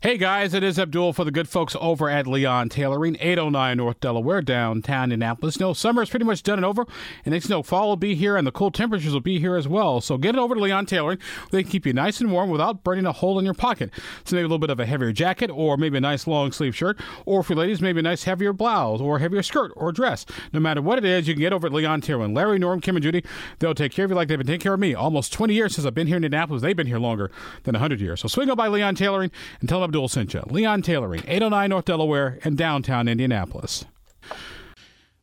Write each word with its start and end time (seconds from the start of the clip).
Hey 0.00 0.16
guys, 0.16 0.54
it 0.54 0.62
is 0.62 0.78
Abdul 0.78 1.12
for 1.12 1.24
the 1.24 1.32
good 1.32 1.48
folks 1.48 1.74
over 1.80 2.08
at 2.08 2.28
Leon 2.28 2.68
Tailoring, 2.68 3.16
809 3.18 3.76
North 3.78 3.98
Delaware, 3.98 4.40
downtown 4.40 5.10
Indianapolis. 5.10 5.58
No, 5.58 5.72
summer 5.72 6.02
is 6.02 6.08
pretty 6.08 6.24
much 6.24 6.44
done 6.44 6.60
and 6.60 6.64
over, 6.64 6.86
and 7.24 7.32
next 7.32 7.48
no 7.48 7.64
fall 7.64 7.88
will 7.88 7.96
be 7.96 8.14
here, 8.14 8.36
and 8.36 8.46
the 8.46 8.52
cool 8.52 8.70
temperatures 8.70 9.12
will 9.12 9.20
be 9.20 9.40
here 9.40 9.56
as 9.56 9.66
well. 9.66 10.00
So 10.00 10.16
get 10.16 10.36
it 10.36 10.38
over 10.38 10.54
to 10.54 10.60
Leon 10.60 10.86
Tailoring. 10.86 11.18
They 11.50 11.64
can 11.64 11.72
keep 11.72 11.84
you 11.84 11.92
nice 11.92 12.20
and 12.20 12.30
warm 12.30 12.48
without 12.48 12.84
burning 12.84 13.06
a 13.06 13.12
hole 13.12 13.40
in 13.40 13.44
your 13.44 13.54
pocket. 13.54 13.90
So 14.24 14.36
maybe 14.36 14.44
a 14.44 14.46
little 14.46 14.60
bit 14.60 14.70
of 14.70 14.78
a 14.78 14.86
heavier 14.86 15.10
jacket, 15.10 15.50
or 15.50 15.76
maybe 15.76 15.98
a 15.98 16.00
nice 16.00 16.28
long 16.28 16.52
sleeve 16.52 16.76
shirt, 16.76 16.96
or 17.26 17.42
for 17.42 17.56
ladies, 17.56 17.80
maybe 17.80 17.98
a 17.98 18.02
nice 18.04 18.22
heavier 18.22 18.52
blouse, 18.52 19.00
or 19.00 19.18
heavier 19.18 19.42
skirt 19.42 19.72
or 19.74 19.90
dress. 19.90 20.24
No 20.52 20.60
matter 20.60 20.80
what 20.80 20.98
it 20.98 21.04
is, 21.04 21.26
you 21.26 21.34
can 21.34 21.40
get 21.40 21.52
over 21.52 21.66
at 21.66 21.72
Leon 21.72 22.02
Tailoring. 22.02 22.34
Larry, 22.34 22.60
Norm, 22.60 22.80
Kim, 22.80 22.94
and 22.94 23.02
Judy, 23.02 23.24
they'll 23.58 23.74
take 23.74 23.90
care 23.90 24.04
of 24.04 24.12
you 24.12 24.14
like 24.14 24.28
they've 24.28 24.38
been 24.38 24.46
taking 24.46 24.60
care 24.60 24.74
of 24.74 24.80
me. 24.80 24.94
Almost 24.94 25.32
20 25.32 25.54
years 25.54 25.74
since 25.74 25.84
I've 25.84 25.94
been 25.94 26.06
here 26.06 26.18
in 26.18 26.22
Indianapolis. 26.22 26.62
They've 26.62 26.76
been 26.76 26.86
here 26.86 27.00
longer 27.00 27.32
than 27.64 27.72
100 27.72 28.00
years. 28.00 28.20
So 28.20 28.28
swing 28.28 28.48
on 28.48 28.56
by 28.56 28.68
Leon 28.68 28.94
Tailoring 28.94 29.32
and 29.58 29.68
tell 29.68 29.80
them 29.80 29.87
Abdul 29.88 30.08
you. 30.08 30.42
Leon 30.50 30.82
Tailoring, 30.82 31.22
809 31.26 31.70
North 31.70 31.86
Delaware, 31.86 32.38
and 32.44 32.58
downtown 32.58 33.08
Indianapolis. 33.08 33.86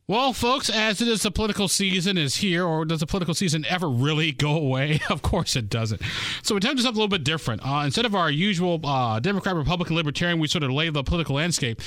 Well, 0.08 0.34
folks, 0.34 0.70
as 0.70 1.02
it 1.02 1.08
is 1.08 1.24
the 1.24 1.32
political 1.32 1.68
season 1.68 2.16
is 2.16 2.36
here, 2.36 2.64
or 2.64 2.86
does 2.86 3.00
the 3.00 3.08
political 3.08 3.34
season 3.34 3.66
ever 3.68 3.90
really 3.90 4.32
go 4.32 4.52
away? 4.56 5.00
of 5.10 5.24
course 5.24 5.56
it 5.56 5.68
doesn't. 5.68 6.00
So 6.44 6.54
we 6.54 6.62
tend 6.62 6.78
to 6.78 6.84
something 6.84 7.00
a 7.00 7.02
little 7.02 7.18
bit 7.18 7.24
different. 7.24 7.66
Uh, 7.66 7.82
instead 7.86 8.06
of 8.06 8.14
our 8.14 8.30
usual 8.30 8.80
uh, 8.86 9.20
Democrat, 9.20 9.56
Republican, 9.56 9.96
Libertarian, 9.96 10.38
we 10.38 10.48
sort 10.48 10.64
of 10.64 10.70
lay 10.70 10.92
the 10.92 11.02
political 11.02 11.38
landscape. 11.38 11.82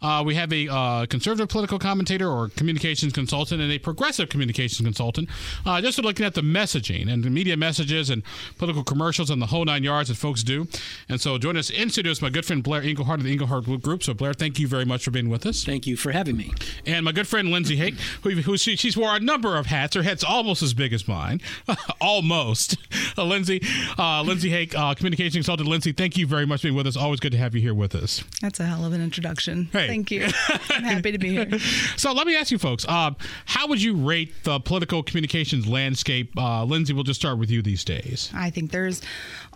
Uh, 0.00 0.22
we 0.24 0.36
have 0.36 0.52
a 0.52 0.68
uh, 0.68 1.06
conservative 1.06 1.48
political 1.48 1.78
commentator 1.78 2.30
or 2.30 2.48
communications 2.50 3.12
consultant 3.12 3.60
and 3.60 3.72
a 3.72 3.78
progressive 3.78 4.28
communications 4.28 4.86
consultant, 4.86 5.28
uh, 5.66 5.80
just 5.80 5.96
sort 5.96 6.04
of 6.04 6.10
looking 6.10 6.26
at 6.26 6.34
the 6.34 6.42
messaging 6.42 7.10
and 7.10 7.24
the 7.24 7.30
media 7.30 7.56
messages 7.56 8.08
and 8.08 8.22
political 8.58 8.84
commercials 8.84 9.30
and 9.30 9.42
the 9.42 9.46
whole 9.46 9.64
nine 9.64 9.82
yards 9.82 10.10
that 10.10 10.16
folks 10.16 10.44
do. 10.44 10.68
And 11.08 11.20
so 11.20 11.38
join 11.38 11.56
us 11.56 11.70
in 11.70 11.90
studio 11.90 12.12
is 12.12 12.22
my 12.22 12.30
good 12.30 12.44
friend 12.44 12.62
Blair 12.62 12.82
Englehart 12.82 13.18
of 13.18 13.24
the 13.24 13.32
Englehart 13.32 13.64
Group. 13.64 14.04
So 14.04 14.14
Blair, 14.14 14.34
thank 14.34 14.60
you 14.60 14.68
very 14.68 14.84
much 14.84 15.02
for 15.04 15.10
being 15.10 15.28
with 15.28 15.44
us. 15.44 15.64
Thank 15.64 15.86
you 15.88 15.96
for 15.96 16.12
having 16.12 16.36
me. 16.36 16.52
And 16.86 17.04
my 17.04 17.12
good 17.12 17.26
friend 17.26 17.50
Lindsay 17.50 17.63
Hakke, 17.72 17.98
who, 18.22 18.30
who 18.42 18.56
she, 18.56 18.76
she's 18.76 18.96
wore 18.96 19.16
a 19.16 19.20
number 19.20 19.56
of 19.56 19.66
hats. 19.66 19.96
Her 19.96 20.02
head's 20.02 20.22
almost 20.22 20.62
as 20.62 20.74
big 20.74 20.92
as 20.92 21.08
mine, 21.08 21.40
almost. 22.00 22.76
Uh, 23.16 23.24
Lindsay, 23.24 23.62
uh, 23.96 24.22
Lindsay 24.22 24.50
Hakke, 24.50 24.74
uh, 24.74 24.92
communication 24.94 25.34
consultant. 25.38 25.68
Lindsay, 25.68 25.92
thank 25.92 26.16
you 26.16 26.26
very 26.26 26.46
much 26.46 26.62
for 26.62 26.66
being 26.66 26.74
with 26.74 26.86
us. 26.86 26.96
Always 26.96 27.20
good 27.20 27.30
to 27.30 27.38
have 27.38 27.54
you 27.54 27.60
here 27.60 27.74
with 27.74 27.94
us. 27.94 28.24
That's 28.42 28.58
a 28.58 28.64
hell 28.64 28.84
of 28.84 28.92
an 28.92 29.00
introduction. 29.00 29.68
Hey. 29.72 29.86
Thank 29.86 30.10
you. 30.10 30.24
I'm 30.70 30.82
happy 30.82 31.12
to 31.12 31.18
be 31.18 31.30
here. 31.30 31.58
So 31.96 32.12
let 32.12 32.26
me 32.26 32.36
ask 32.36 32.50
you, 32.50 32.58
folks, 32.58 32.84
uh, 32.88 33.12
how 33.46 33.68
would 33.68 33.80
you 33.80 33.94
rate 33.94 34.32
the 34.42 34.58
political 34.58 35.04
communications 35.04 35.68
landscape? 35.68 36.36
Uh, 36.36 36.64
Lindsay, 36.64 36.92
we'll 36.92 37.04
just 37.04 37.20
start 37.20 37.38
with 37.38 37.50
you 37.50 37.62
these 37.62 37.84
days. 37.84 38.30
I 38.34 38.50
think 38.50 38.72
there's 38.72 39.00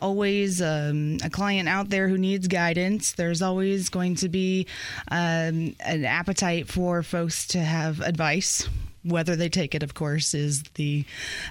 always 0.01 0.63
um, 0.63 1.19
a 1.25 1.31
client 1.31 1.69
out 1.69 1.91
there 1.91 2.09
who 2.09 2.19
needs 2.19 2.47
guidance. 2.47 3.13
There's 3.13 3.43
always 3.43 3.89
going 3.89 4.15
to 4.17 4.29
be 4.29 4.67
um, 5.11 5.75
an 5.81 6.05
appetite 6.05 6.69
for 6.69 7.03
folks 7.03 7.47
to 7.49 7.59
have 7.59 7.98
advice. 8.01 8.69
Whether 9.05 9.37
they 9.37 9.49
take 9.49 9.75
it, 9.75 9.83
of 9.83 9.95
course, 9.95 10.35
is 10.35 10.65
the 10.75 11.05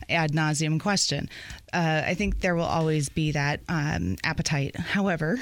ad 0.10 0.34
nauseum 0.34 0.80
question. 0.80 1.30
Uh, 1.74 2.04
I 2.06 2.14
think 2.14 2.42
there 2.42 2.56
will 2.56 2.66
always 2.66 3.10
be 3.10 3.32
that 3.32 3.62
um, 3.70 4.18
appetite. 4.24 4.76
However, 4.76 5.40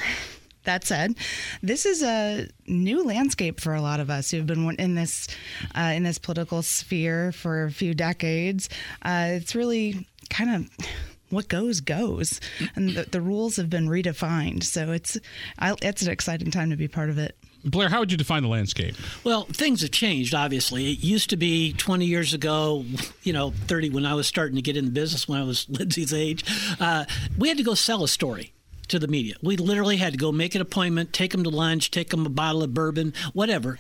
that 0.66 0.86
said, 0.86 1.16
this 1.62 1.86
is 1.86 2.04
a 2.04 2.48
new 2.68 3.04
landscape 3.04 3.60
for 3.60 3.74
a 3.74 3.82
lot 3.82 4.00
of 4.00 4.10
us 4.10 4.30
who've 4.32 4.46
been 4.46 4.70
in 4.78 4.96
this 4.96 5.28
uh, 5.76 5.94
in 5.96 6.04
this 6.04 6.20
political 6.20 6.62
sphere 6.62 7.32
for 7.32 7.66
a 7.66 7.72
few 7.72 7.94
decades. 7.94 8.70
Uh, 9.02 9.30
it's 9.32 9.56
really 9.56 10.08
kind 10.30 10.56
of 10.56 10.88
what 11.30 11.48
goes 11.48 11.82
goes, 11.82 12.40
and 12.76 12.90
the, 12.90 13.04
the 13.04 13.22
rules 13.22 13.56
have 13.56 13.70
been 13.70 13.88
redefined. 13.88 14.64
So 14.64 14.92
it's 14.92 15.18
I, 15.58 15.76
it's 15.82 16.04
an 16.04 16.12
exciting 16.12 16.52
time 16.52 16.70
to 16.70 16.78
be 16.78 16.88
part 16.88 17.10
of 17.10 17.18
it. 17.18 17.36
Blair, 17.66 17.90
how 17.90 18.00
would 18.00 18.12
you 18.12 18.18
define 18.18 18.44
the 18.44 18.50
landscape? 18.50 18.96
Well, 19.24 19.44
things 19.46 19.82
have 19.82 19.92
changed, 19.92 20.34
obviously. 20.36 20.92
It 20.92 21.04
used 21.04 21.32
to 21.32 21.38
be 21.38 21.74
20 21.74 22.06
years 22.06 22.34
ago, 22.34 22.86
you 23.24 23.34
know, 23.34 23.52
30 23.68 23.90
when 23.90 24.06
I 24.06 24.14
was 24.14 24.28
starting 24.28 24.56
to 24.56 24.62
get 24.62 24.78
in 24.78 24.86
the 24.86 24.92
business 24.92 25.28
when 25.28 25.40
I 25.40 25.44
was 25.44 25.66
Lindsay's 25.70 26.14
age. 26.14 26.46
Uh, 26.80 27.06
we 27.38 27.48
had 27.48 27.58
to 27.58 27.64
go 27.64 27.74
sell 27.74 28.04
a 28.04 28.08
story 28.08 28.54
to 28.88 29.00
the 29.00 29.08
media. 29.08 29.36
We 29.42 29.58
literally 29.58 29.98
had 29.98 30.14
to 30.14 30.18
go 30.18 30.32
make 30.32 30.56
an 30.56 30.62
appointment, 30.62 31.14
take 31.14 31.32
them 31.32 31.44
to 31.44 31.50
lunch, 31.50 31.92
take 31.92 32.10
them 32.10 32.26
a 32.26 32.30
bottle 32.30 32.64
of 32.64 32.74
bourbon, 32.74 33.14
whatever. 33.34 33.78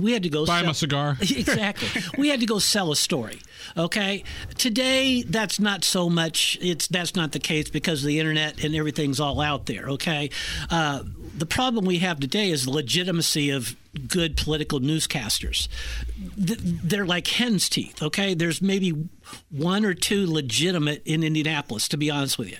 We 0.00 0.12
had 0.12 0.22
to 0.24 0.28
go 0.28 0.44
Buy 0.44 0.56
sell- 0.56 0.64
him 0.64 0.70
a 0.70 0.74
cigar. 0.74 1.16
exactly. 1.20 2.02
we 2.18 2.28
had 2.28 2.40
to 2.40 2.46
go 2.46 2.58
sell 2.58 2.90
a 2.90 2.96
story. 2.96 3.40
Okay. 3.76 4.24
Today, 4.56 5.22
that's 5.22 5.60
not 5.60 5.84
so 5.84 6.10
much. 6.10 6.58
It's 6.60 6.88
that's 6.88 7.14
not 7.14 7.32
the 7.32 7.38
case 7.38 7.70
because 7.70 8.02
of 8.02 8.08
the 8.08 8.18
internet 8.18 8.62
and 8.64 8.74
everything's 8.74 9.20
all 9.20 9.40
out 9.40 9.66
there. 9.66 9.88
Okay. 9.90 10.30
Uh, 10.70 11.02
the 11.36 11.46
problem 11.46 11.84
we 11.84 11.98
have 11.98 12.18
today 12.20 12.50
is 12.50 12.64
the 12.64 12.70
legitimacy 12.70 13.50
of 13.50 13.76
good 13.96 14.36
political 14.36 14.80
newscasters. 14.80 15.68
They're 16.36 17.06
like 17.06 17.26
hen's 17.28 17.68
teeth. 17.68 18.02
Okay. 18.02 18.34
There's 18.34 18.62
maybe 18.62 19.08
one 19.50 19.84
or 19.84 19.94
two 19.94 20.26
legitimate 20.26 21.02
in 21.04 21.22
Indianapolis, 21.22 21.88
to 21.88 21.96
be 21.96 22.10
honest 22.10 22.38
with 22.38 22.50
you. 22.50 22.56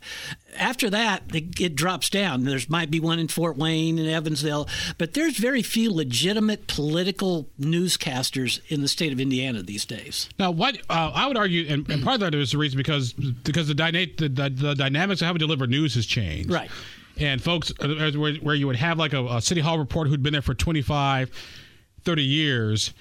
After 0.58 0.88
that, 0.90 1.22
it, 1.32 1.76
drops 1.76 2.08
down. 2.08 2.44
There's 2.44 2.70
might 2.70 2.90
be 2.90 2.98
one 2.98 3.18
in 3.18 3.28
Fort 3.28 3.56
Wayne 3.56 3.98
and 3.98 4.08
Evansville, 4.08 4.68
but 4.96 5.12
there's 5.12 5.36
very 5.36 5.62
few 5.62 5.92
legitimate 5.92 6.66
political 6.66 7.48
newscasters 7.60 8.60
in 8.68 8.80
the 8.80 8.88
state 8.88 9.12
of 9.12 9.20
Indiana 9.20 9.62
these 9.62 9.84
days. 9.84 10.30
Now, 10.38 10.50
what 10.50 10.78
uh, 10.88 11.12
I 11.14 11.26
would 11.26 11.36
argue, 11.36 11.66
and, 11.68 11.88
and 11.90 12.02
part 12.02 12.14
of 12.14 12.20
that 12.20 12.34
is 12.34 12.52
the 12.52 12.58
reason 12.58 12.78
because 12.78 13.12
because 13.12 13.68
the, 13.68 13.74
dyna- 13.74 14.06
the, 14.16 14.28
the, 14.28 14.48
the 14.48 14.74
dynamics 14.74 15.20
of 15.20 15.26
how 15.26 15.34
we 15.34 15.38
deliver 15.38 15.66
news 15.66 15.94
has 15.94 16.06
changed. 16.06 16.50
Right. 16.50 16.70
And 17.18 17.42
folks, 17.42 17.72
uh, 17.80 18.12
where, 18.14 18.54
you 18.54 18.66
would 18.66 18.76
have 18.76 18.98
like 18.98 19.12
a, 19.12 19.24
a 19.24 19.40
city 19.40 19.60
hall 19.60 19.78
reporter 19.78 20.10
who'd 20.10 20.22
been 20.22 20.32
there 20.32 20.42
for 20.42 20.54
25, 20.54 21.30
30 22.02 22.22
years. 22.22 22.92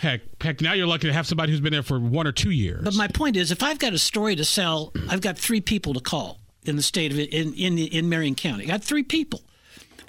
Heck, 0.00 0.20
heck, 0.40 0.60
now 0.60 0.74
you're 0.74 0.86
lucky 0.86 1.06
to 1.06 1.12
have 1.12 1.26
somebody 1.26 1.52
who's 1.52 1.60
been 1.60 1.72
there 1.72 1.82
for 1.82 1.98
one 1.98 2.26
or 2.26 2.32
two 2.32 2.50
years. 2.50 2.84
But 2.84 2.94
my 2.94 3.08
point 3.08 3.36
is, 3.36 3.50
if 3.50 3.62
I've 3.62 3.78
got 3.78 3.92
a 3.94 3.98
story 3.98 4.36
to 4.36 4.44
sell, 4.44 4.92
I've 5.08 5.20
got 5.20 5.38
three 5.38 5.60
people 5.60 5.94
to 5.94 6.00
call 6.00 6.40
in 6.64 6.76
the 6.76 6.82
state 6.82 7.12
of 7.12 7.18
in 7.18 7.54
in 7.54 7.78
in 7.78 8.08
Marion 8.08 8.34
County. 8.34 8.64
I 8.64 8.66
got 8.66 8.84
three 8.84 9.02
people. 9.02 9.42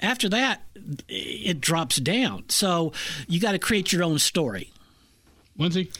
After 0.02 0.28
that, 0.28 0.62
it 1.08 1.60
drops 1.60 1.96
down. 1.96 2.44
So 2.48 2.92
you 3.28 3.40
got 3.40 3.52
to 3.52 3.58
create 3.58 3.92
your 3.92 4.02
own 4.02 4.18
story. 4.18 4.70
Lindsay? 5.58 5.90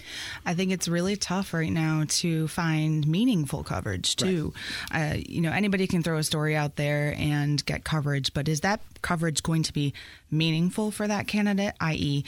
I 0.44 0.55
think 0.55 0.71
it's 0.72 0.89
really 0.89 1.17
tough 1.17 1.55
right 1.55 1.72
now 1.72 2.05
to 2.09 2.49
find 2.49 3.06
meaningful 3.06 3.65
coverage 3.65 4.17
too. 4.17 4.53
Uh, 4.93 5.15
you 5.17 5.41
know, 5.41 5.50
anybody 5.50 5.87
can 5.87 6.03
throw 6.03 6.19
a 6.19 6.22
story 6.25 6.55
out 6.55 6.77
there 6.77 7.15
and 7.17 7.65
get 7.65 7.84
coverage, 7.84 8.34
but 8.34 8.49
is 8.49 8.61
that 8.61 8.81
coverage 9.06 9.41
going 9.43 9.62
to 9.62 9.72
be 9.72 9.94
meaningful 10.33 10.91
for 10.91 11.06
that 11.06 11.28
candidate? 11.28 11.75
I.e., 11.81 12.25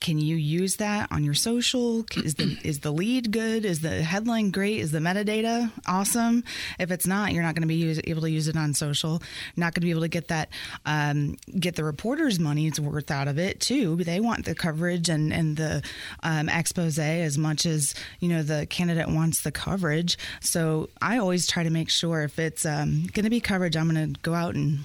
can 0.00 0.18
you 0.18 0.36
use 0.36 0.76
that 0.76 1.12
on 1.12 1.24
your 1.24 1.34
social? 1.34 2.06
Is 2.16 2.36
the 2.36 2.56
is 2.64 2.80
the 2.80 2.90
lead 2.90 3.30
good? 3.30 3.66
Is 3.66 3.80
the 3.80 4.02
headline 4.02 4.50
great? 4.50 4.78
Is 4.78 4.92
the 4.92 4.98
metadata 4.98 5.70
awesome? 5.86 6.42
If 6.78 6.90
it's 6.90 7.06
not, 7.06 7.32
you're 7.32 7.42
not 7.42 7.54
going 7.54 7.68
to 7.68 7.68
be 7.68 7.74
use, 7.74 8.00
able 8.04 8.22
to 8.22 8.30
use 8.30 8.48
it 8.48 8.56
on 8.56 8.72
social. 8.72 9.22
Not 9.56 9.74
going 9.74 9.82
to 9.82 9.86
be 9.86 9.90
able 9.90 10.00
to 10.00 10.08
get 10.08 10.28
that 10.28 10.48
um, 10.86 11.36
get 11.60 11.76
the 11.76 11.84
reporter's 11.84 12.38
money's 12.38 12.80
worth 12.80 13.10
out 13.10 13.28
of 13.28 13.38
it 13.38 13.60
too. 13.60 13.96
They 13.96 14.20
want 14.20 14.46
the 14.46 14.54
coverage 14.54 15.10
and 15.10 15.32
and 15.32 15.56
the 15.58 15.82
um, 16.22 16.48
expose 16.48 16.98
as 16.98 17.36
much 17.36 17.66
as 17.66 17.94
you 18.20 18.28
know 18.30 18.42
the 18.42 18.66
candidate 18.70 19.08
wants 19.08 19.42
the 19.42 19.52
coverage. 19.52 20.16
So 20.40 20.88
I 21.02 21.18
always 21.18 21.46
try 21.46 21.62
to 21.62 21.70
make 21.70 21.90
sure 21.90 22.22
if 22.22 22.38
it's 22.38 22.64
um, 22.64 23.02
going 23.12 23.24
to 23.24 23.30
be 23.30 23.40
coverage, 23.40 23.76
I'm 23.76 23.92
going 23.92 24.14
to 24.14 24.20
go 24.20 24.32
out 24.32 24.54
and 24.54 24.80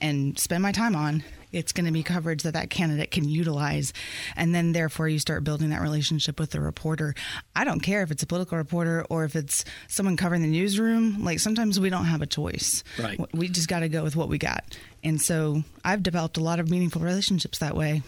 and 0.00 0.38
spend 0.38 0.62
my 0.62 0.72
time 0.72 0.96
on. 0.96 1.22
It's 1.50 1.72
going 1.72 1.86
to 1.86 1.92
be 1.92 2.02
coverage 2.02 2.42
that 2.42 2.52
that 2.52 2.68
candidate 2.68 3.10
can 3.10 3.26
utilize, 3.26 3.92
and 4.36 4.54
then 4.54 4.72
therefore 4.72 5.08
you 5.08 5.18
start 5.18 5.44
building 5.44 5.70
that 5.70 5.80
relationship 5.80 6.38
with 6.38 6.50
the 6.50 6.60
reporter. 6.60 7.14
I 7.56 7.64
don't 7.64 7.80
care 7.80 8.02
if 8.02 8.10
it's 8.10 8.22
a 8.22 8.26
political 8.26 8.58
reporter 8.58 9.06
or 9.08 9.24
if 9.24 9.34
it's 9.34 9.64
someone 9.86 10.18
covering 10.18 10.42
the 10.42 10.48
newsroom. 10.48 11.24
Like 11.24 11.40
sometimes 11.40 11.80
we 11.80 11.88
don't 11.88 12.04
have 12.04 12.20
a 12.20 12.26
choice. 12.26 12.84
Right. 12.98 13.18
We 13.32 13.48
just 13.48 13.68
got 13.68 13.80
to 13.80 13.88
go 13.88 14.02
with 14.02 14.14
what 14.14 14.28
we 14.28 14.36
got, 14.36 14.76
and 15.02 15.20
so 15.20 15.62
I've 15.84 16.02
developed 16.02 16.36
a 16.36 16.42
lot 16.42 16.60
of 16.60 16.70
meaningful 16.70 17.00
relationships 17.00 17.58
that 17.58 17.74
way. 17.74 18.02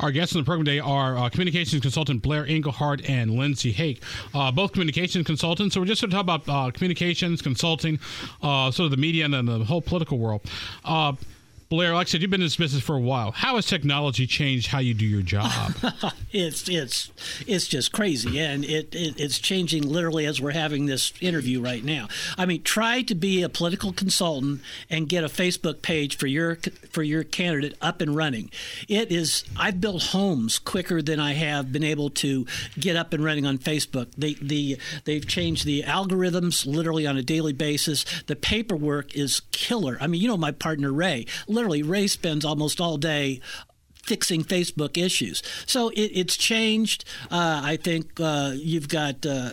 Our 0.00 0.10
guests 0.10 0.34
on 0.34 0.40
the 0.40 0.46
program 0.46 0.64
today 0.64 0.78
are 0.78 1.18
uh, 1.18 1.28
communications 1.28 1.82
consultant 1.82 2.22
Blair 2.22 2.46
Englehart 2.46 3.06
and 3.06 3.32
Lindsay 3.32 3.72
Hakke, 3.72 4.00
uh, 4.34 4.50
both 4.50 4.72
communications 4.72 5.26
consultants. 5.26 5.74
So 5.74 5.80
we're 5.80 5.86
just 5.86 6.00
going 6.00 6.10
to 6.10 6.16
talk 6.16 6.24
about 6.24 6.48
uh, 6.48 6.70
communications, 6.70 7.42
consulting, 7.42 8.00
uh, 8.42 8.70
sort 8.70 8.86
of 8.86 8.92
the 8.92 8.96
media 8.96 9.26
and 9.26 9.34
then 9.34 9.44
the 9.44 9.58
whole 9.62 9.82
political 9.82 10.18
world. 10.18 10.40
Blair, 11.70 11.94
like 11.94 12.08
I 12.08 12.10
said, 12.10 12.20
you've 12.20 12.32
been 12.32 12.40
in 12.40 12.46
this 12.46 12.56
business 12.56 12.82
for 12.82 12.96
a 12.96 13.00
while. 13.00 13.30
How 13.30 13.54
has 13.54 13.64
technology 13.64 14.26
changed 14.26 14.66
how 14.66 14.80
you 14.80 14.92
do 14.92 15.06
your 15.06 15.22
job? 15.22 15.72
it's 16.32 16.68
it's 16.68 17.12
it's 17.46 17.68
just 17.68 17.92
crazy, 17.92 18.40
and 18.40 18.64
it, 18.64 18.92
it 18.92 19.20
it's 19.20 19.38
changing 19.38 19.84
literally 19.84 20.26
as 20.26 20.40
we're 20.40 20.50
having 20.50 20.86
this 20.86 21.12
interview 21.20 21.62
right 21.62 21.84
now. 21.84 22.08
I 22.36 22.44
mean, 22.44 22.64
try 22.64 23.02
to 23.02 23.14
be 23.14 23.44
a 23.44 23.48
political 23.48 23.92
consultant 23.92 24.62
and 24.90 25.08
get 25.08 25.22
a 25.22 25.28
Facebook 25.28 25.80
page 25.80 26.16
for 26.16 26.26
your 26.26 26.58
for 26.90 27.04
your 27.04 27.22
candidate 27.22 27.76
up 27.80 28.00
and 28.00 28.16
running. 28.16 28.50
It 28.88 29.12
is 29.12 29.44
I've 29.56 29.80
built 29.80 30.02
homes 30.06 30.58
quicker 30.58 31.00
than 31.00 31.20
I 31.20 31.34
have 31.34 31.70
been 31.70 31.84
able 31.84 32.10
to 32.10 32.46
get 32.80 32.96
up 32.96 33.12
and 33.12 33.22
running 33.22 33.46
on 33.46 33.58
Facebook. 33.58 34.08
They 34.18 34.34
the 34.34 34.76
they've 35.04 35.24
changed 35.24 35.66
the 35.66 35.84
algorithms 35.84 36.66
literally 36.66 37.06
on 37.06 37.16
a 37.16 37.22
daily 37.22 37.52
basis. 37.52 38.04
The 38.26 38.34
paperwork 38.34 39.14
is 39.14 39.42
killer. 39.52 39.98
I 40.00 40.08
mean, 40.08 40.20
you 40.20 40.26
know, 40.26 40.36
my 40.36 40.50
partner 40.50 40.92
Ray 40.92 41.26
Ray 41.64 42.06
spends 42.06 42.44
almost 42.44 42.80
all 42.80 42.96
day 42.96 43.40
fixing 44.02 44.42
Facebook 44.42 44.96
issues. 44.96 45.42
So 45.66 45.90
it, 45.90 46.10
it's 46.14 46.36
changed. 46.36 47.04
Uh, 47.30 47.60
I 47.64 47.76
think 47.76 48.18
uh, 48.20 48.52
you've 48.54 48.88
got. 48.88 49.24
Uh, 49.24 49.50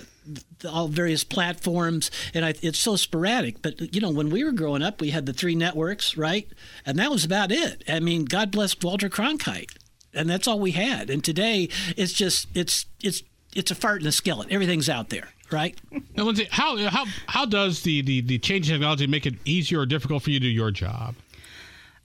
all 0.68 0.88
various 0.88 1.24
platforms, 1.24 2.12
and 2.34 2.44
I, 2.44 2.54
it's 2.62 2.80
so 2.80 2.96
sporadic. 2.96 3.62
But 3.62 3.94
you 3.96 4.02
know, 4.02 4.10
when 4.10 4.30
we 4.30 4.44
were 4.44 4.52
growing 4.52 4.82
up, 4.82 5.00
we 5.00 5.12
had 5.12 5.26
the 5.26 5.32
three 5.32 5.56
networks, 5.56 6.18
right? 6.18 6.48
And 6.86 6.98
that 7.00 7.12
was 7.12 7.24
about 7.24 7.52
it. 7.52 7.84
I 7.88 8.00
mean, 8.00 8.26
God 8.26 8.52
bless 8.52 8.76
Walter 8.82 9.08
Cronkite, 9.08 9.72
and 10.14 10.30
that's 10.30 10.48
all 10.48 10.60
we 10.60 10.72
had. 10.72 11.10
And 11.10 11.24
today, 11.24 11.70
it's 11.96 12.14
just 12.14 12.48
it's 12.54 12.88
it's 13.02 13.24
it's 13.56 13.72
a 13.72 13.76
fart 13.76 14.02
in 14.02 14.08
a 14.08 14.12
skillet. 14.12 14.52
Everything's 14.52 14.90
out 14.90 15.10
there, 15.10 15.30
right? 15.52 15.80
Now, 16.16 16.24
Lindsay, 16.24 16.48
how 16.52 16.78
how 16.90 17.06
how 17.28 17.46
does 17.46 17.84
the 17.84 18.02
the 18.02 18.22
the 18.22 18.40
change 18.40 18.70
in 18.70 18.76
technology 18.76 19.08
make 19.08 19.26
it 19.26 19.36
easier 19.46 19.82
or 19.82 19.86
difficult 19.86 20.24
for 20.24 20.32
you 20.32 20.40
to 20.40 20.46
do 20.46 20.52
your 20.52 20.72
job? 20.72 21.16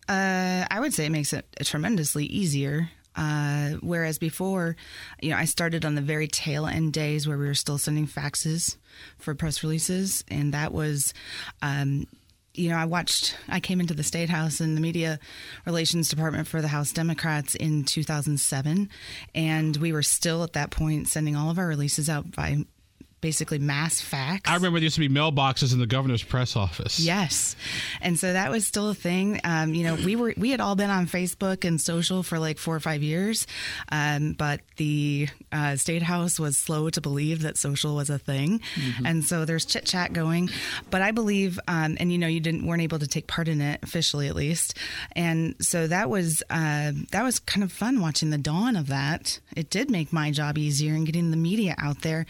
Uh, 0.09 0.67
I 0.71 0.81
would 0.81 0.93
say 0.93 1.07
it 1.07 1.13
makes 1.13 1.33
it 1.33 1.47
tremendously 1.63 2.27
easier. 2.27 2.91
Uh, 3.15 3.73
whereas 3.83 4.19
before, 4.19 4.75
you 5.21 5.31
know, 5.31 5.37
I 5.37 5.45
started 5.45 5.85
on 5.85 5.95
the 5.95 6.01
very 6.01 6.29
tail 6.29 6.67
end 6.67 6.95
days 6.95 7.29
where 7.29 7.37
we 7.37 7.47
were 7.47 7.55
still 7.55 7.77
sending 7.79 8.07
faxes 8.07 8.77
for 9.19 9.35
press 9.35 9.63
releases, 9.63 10.25
and 10.29 10.55
that 10.55 10.73
was. 10.73 11.13
Um, 11.61 12.07
you 12.55 12.69
know, 12.69 12.77
I 12.77 12.85
watched, 12.85 13.35
I 13.49 13.61
came 13.61 13.81
into 13.81 13.95
the 13.95 14.03
State 14.03 14.29
House 14.29 14.61
and 14.61 14.77
the 14.77 14.83
Media 14.83 15.19
Relations 15.65 16.11
Department 16.11 16.47
for 16.47 16.61
the 16.61 16.69
House 16.69 16.93
Democrats 16.93 17.55
in 17.55 17.85
2007. 17.85 18.91
And 19.35 19.77
we 19.79 19.91
were 19.91 20.03
still 20.03 20.43
at 20.43 20.53
that 20.53 20.71
point 20.71 21.09
sending 21.09 21.35
all 21.35 21.49
of 21.49 21.59
our 21.59 21.67
releases 21.67 22.11
out 22.11 22.31
by 22.31 22.67
basically 23.23 23.59
mass 23.59 24.03
fax. 24.03 24.51
I 24.51 24.55
remember 24.57 24.79
there 24.79 24.85
used 24.85 24.97
to 24.97 25.01
be 25.01 25.09
mailboxes 25.09 25.73
in 25.73 25.79
the 25.79 25.87
governor's 25.87 26.23
press 26.23 26.57
office. 26.57 27.01
Yes, 27.01 27.57
and 28.03 28.19
so 28.19 28.35
that 28.35 28.51
was 28.51 28.67
still 28.67 28.91
a 28.91 28.95
thing. 28.95 29.41
Um, 29.45 29.73
you 29.73 29.85
know, 29.85 29.95
we 29.95 30.17
were 30.17 30.35
we 30.37 30.51
had 30.51 30.61
all 30.61 30.77
been 30.77 30.91
on 30.91 31.07
Facebook 31.07 31.65
and 31.65 31.81
social 31.81 32.23
for 32.23 32.39
like 32.39 32.59
four 32.59 32.77
or 32.77 32.81
five 32.81 33.03
years, 33.03 33.47
um, 33.91 34.33
but 34.33 34.61
the 34.77 35.29
uh, 35.51 35.77
state 35.77 36.03
house 36.03 36.39
was 36.39 36.59
slow 36.59 36.91
to 36.91 37.01
believe 37.01 37.43
that 37.43 37.57
social 37.57 37.95
was 37.95 38.11
a 38.11 38.19
thing, 38.19 38.61
mm-hmm. 38.75 39.07
and 39.07 39.25
so 39.25 39.47
there's 39.47 39.65
chit 39.65 39.87
chat 39.87 40.13
going. 40.13 40.51
But 40.91 41.01
I 41.01 41.13
believe, 41.13 41.59
um, 41.69 41.97
and 41.99 42.13
you 42.13 42.19
know, 42.19 42.27
you 42.27 42.41
didn't 42.41 42.67
weren't 42.67 42.83
able 42.83 42.99
to 42.99 43.07
take 43.07 43.27
part 43.27 43.49
in 43.49 43.63
it 43.63 43.81
officially, 43.83 44.29
at 44.29 44.37
least, 44.37 44.77
and 45.17 45.55
so 45.61 45.87
that 45.87 46.11
was 46.11 46.43
uh, 46.51 46.93
that 47.13 47.23
was 47.23 47.39
kind 47.39 47.65
of 47.65 47.73
fun 47.73 48.01
watching 48.01 48.31
the 48.31 48.39
dawn 48.39 48.77
of 48.77 48.89
that. 48.89 49.39
It 49.57 49.71
did 49.71 49.91
make 49.91 50.13
my 50.13 50.33
job 50.33 50.59
easier 50.59 50.95
and 50.95 51.07
getting 51.07 51.31
the 51.31 51.37
media 51.37 51.77
out 51.79 52.03
there. 52.03 52.27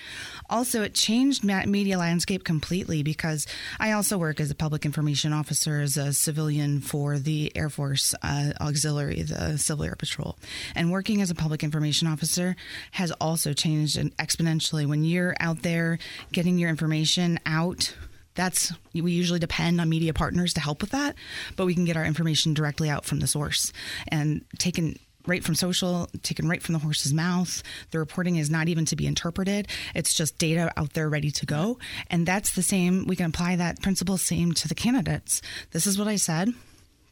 Also 0.50 0.81
it 0.82 0.94
changed 0.94 1.44
media 1.44 1.99
landscape 1.99 2.44
completely 2.44 3.02
because 3.02 3.46
I 3.81 3.93
also 3.93 4.19
work 4.19 4.40
as 4.40 4.50
a 4.50 4.55
public 4.55 4.84
information 4.84 5.32
officer 5.32 5.81
as 5.81 5.96
a 5.96 6.12
civilian 6.12 6.81
for 6.81 7.19
the 7.19 7.52
Air 7.56 7.70
Force 7.70 8.14
uh, 8.23 8.52
Auxiliary, 8.61 9.23
the 9.23 9.56
Civil 9.58 9.84
Air 9.84 9.96
Patrol. 9.96 10.37
And 10.75 10.90
working 10.90 11.23
as 11.23 11.31
a 11.31 11.34
public 11.34 11.62
information 11.62 12.08
officer 12.08 12.56
has 12.93 13.11
also 13.12 13.52
changed 13.52 13.96
exponentially. 13.96 14.87
When 14.87 15.05
you're 15.05 15.34
out 15.40 15.62
there 15.62 15.99
getting 16.32 16.58
your 16.58 16.70
information 16.70 17.38
out, 17.46 17.94
that's 18.34 18.73
we 18.94 19.12
usually 19.12 19.38
depend 19.38 19.81
on 19.81 19.88
media 19.88 20.14
partners 20.14 20.55
to 20.55 20.61
help 20.61 20.81
with 20.81 20.90
that 20.90 21.14
but 21.55 21.67
we 21.67 21.75
can 21.75 21.84
get 21.84 21.99
our 21.99 22.05
information 22.05 22.55
directly 22.55 22.88
out 22.88 23.05
from 23.05 23.20
the 23.20 23.26
source 23.26 23.75
and 24.08 24.43
taking 24.58 24.99
right 25.26 25.44
from 25.44 25.54
social, 25.54 26.08
taken 26.22 26.48
right 26.48 26.62
from 26.62 26.72
the 26.72 26.78
horse's 26.78 27.12
mouth. 27.12 27.62
The 27.90 27.98
reporting 27.98 28.36
is 28.36 28.50
not 28.50 28.69
even 28.69 28.84
to 28.86 28.96
be 28.96 29.06
interpreted. 29.06 29.69
It's 29.94 30.14
just 30.14 30.38
data 30.38 30.72
out 30.76 30.94
there 30.94 31.08
ready 31.08 31.30
to 31.30 31.46
go. 31.46 31.78
And 32.10 32.26
that's 32.26 32.54
the 32.54 32.62
same, 32.62 33.06
we 33.06 33.16
can 33.16 33.26
apply 33.26 33.56
that 33.56 33.82
principle 33.82 34.19
same 34.19 34.52
to 34.52 34.69
the 34.69 34.74
candidates. 34.74 35.42
This 35.70 35.86
is 35.86 35.98
what 35.98 36.08
I 36.08 36.16
said. 36.16 36.52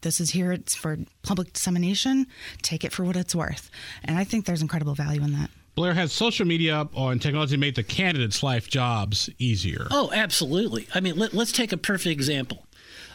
This 0.02 0.20
is 0.20 0.30
here, 0.30 0.52
it's 0.52 0.74
for 0.74 0.98
public 1.22 1.52
dissemination. 1.52 2.26
Take 2.62 2.84
it 2.84 2.92
for 2.92 3.04
what 3.04 3.16
it's 3.16 3.34
worth. 3.34 3.70
And 4.02 4.16
I 4.16 4.24
think 4.24 4.46
there's 4.46 4.62
incredible 4.62 4.94
value 4.94 5.22
in 5.22 5.32
that. 5.34 5.50
Blair, 5.74 5.94
has 5.94 6.12
social 6.12 6.46
media 6.46 6.88
and 6.96 7.22
technology 7.22 7.56
made 7.56 7.74
the 7.74 7.82
candidates' 7.82 8.42
life 8.42 8.68
jobs 8.68 9.30
easier? 9.38 9.86
Oh, 9.90 10.10
absolutely. 10.12 10.88
I 10.94 11.00
mean, 11.00 11.16
let, 11.16 11.34
us 11.34 11.52
take 11.52 11.72
a 11.72 11.76
perfect 11.76 12.10
example. 12.10 12.66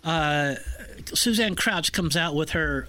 Uh, 0.04 0.56
Suzanne 1.14 1.56
Crouch 1.56 1.92
comes 1.92 2.16
out 2.16 2.36
with 2.36 2.52
her 2.52 2.88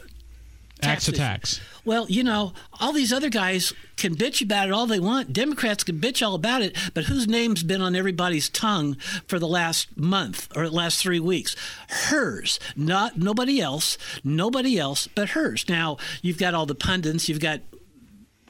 Axe 0.82 1.08
attacks. 1.08 1.60
Well, 1.84 2.06
you 2.08 2.22
know, 2.22 2.52
all 2.80 2.92
these 2.92 3.12
other 3.12 3.30
guys 3.30 3.72
can 3.96 4.14
bitch 4.14 4.42
about 4.42 4.68
it 4.68 4.72
all 4.72 4.86
they 4.86 5.00
want. 5.00 5.32
Democrats 5.32 5.84
can 5.84 5.98
bitch 5.98 6.26
all 6.26 6.34
about 6.34 6.60
it, 6.62 6.76
but 6.94 7.04
whose 7.04 7.26
name's 7.26 7.62
been 7.62 7.80
on 7.80 7.96
everybody's 7.96 8.48
tongue 8.48 8.96
for 9.26 9.38
the 9.38 9.48
last 9.48 9.96
month 9.96 10.54
or 10.56 10.68
the 10.68 10.74
last 10.74 11.00
three 11.00 11.20
weeks? 11.20 11.56
Hers, 11.88 12.58
not 12.76 13.18
nobody 13.18 13.60
else, 13.60 13.96
nobody 14.22 14.78
else 14.78 15.06
but 15.06 15.30
hers. 15.30 15.64
Now 15.68 15.96
you've 16.22 16.38
got 16.38 16.54
all 16.54 16.66
the 16.66 16.74
pundits, 16.74 17.28
you've 17.28 17.40
got 17.40 17.60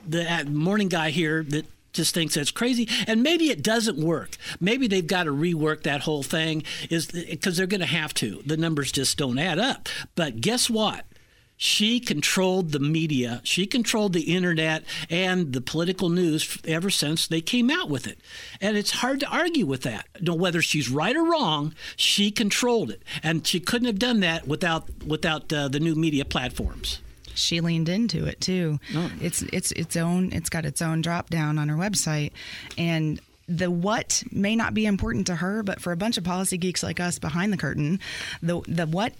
the 0.07 0.31
uh, 0.33 0.45
morning 0.45 0.89
guy 0.89 1.11
here 1.11 1.43
that 1.45 1.67
just 1.93 2.15
thinks 2.15 2.35
that's 2.35 2.51
crazy. 2.51 2.89
And 3.07 3.23
maybe 3.23 3.51
it 3.51 3.63
doesn't 3.63 3.99
work. 3.99 4.37
Maybe 4.61 4.87
they've 4.87 5.07
got 5.07 5.25
to 5.25 5.31
rework 5.31 5.83
that 5.83 6.03
whole 6.03 6.23
thing. 6.23 6.63
Is 6.91 7.07
because 7.07 7.57
they're 7.57 7.67
going 7.67 7.81
to 7.81 7.87
have 7.87 8.13
to. 8.15 8.43
The 8.45 8.57
numbers 8.57 8.93
just 8.93 9.17
don't 9.17 9.39
add 9.39 9.59
up. 9.59 9.89
But 10.15 10.41
guess 10.41 10.69
what 10.69 11.07
she 11.57 12.01
controlled 12.01 12.73
the 12.73 12.79
media. 12.79 13.41
She 13.45 13.67
controlled 13.67 14.13
the 14.13 14.35
internet 14.35 14.85
and 15.09 15.53
the 15.53 15.61
political 15.61 16.09
news 16.09 16.59
ever 16.67 16.91
since 16.91 17.27
they 17.27 17.41
came 17.41 17.71
out 17.71 17.89
with 17.89 18.07
it. 18.07 18.19
And 18.61 18.77
it's 18.77 18.91
hard 18.91 19.21
to 19.21 19.29
argue 19.29 19.67
with 19.67 19.83
that. 19.83 20.07
No, 20.21 20.35
whether 20.35 20.61
she's 20.61 20.91
right 20.91 21.17
or 21.17 21.25
wrong, 21.25 21.75
she 21.97 22.31
controlled 22.31 22.91
it, 22.91 23.03
and 23.23 23.47
she 23.47 23.61
couldn't 23.61 23.87
have 23.87 23.99
done 23.99 24.21
that 24.21 24.47
without 24.47 24.89
without 25.05 25.53
uh, 25.53 25.69
the 25.69 25.81
new 25.81 25.95
media 25.95 26.25
platforms. 26.25 27.01
She 27.35 27.61
leaned 27.61 27.89
into 27.89 28.27
it 28.27 28.41
too. 28.41 28.79
Oh. 28.95 29.11
It's 29.21 29.43
it's 29.43 29.73
its 29.73 29.97
own. 29.97 30.33
It's 30.33 30.49
got 30.49 30.65
its 30.65 30.83
own 30.83 31.03
drop 31.03 31.31
down 31.31 31.59
on 31.59 31.69
her 31.69 31.77
website, 31.77 32.33
and 32.77 33.21
the 33.49 33.71
what 33.71 34.23
may 34.31 34.57
not 34.57 34.75
be 34.75 34.87
important 34.87 35.27
to 35.29 35.37
her, 35.37 35.63
but 35.63 35.81
for 35.81 35.93
a 35.93 35.97
bunch 35.97 36.19
of 36.19 36.25
policy 36.25 36.59
geeks 36.59 36.83
like 36.83 37.01
us 37.01 37.19
behind 37.19 37.53
the 37.53 37.57
curtain, 37.57 38.01
the 38.43 38.61
the 38.67 38.87
what 38.87 39.13